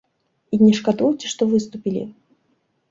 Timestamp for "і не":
0.57-0.71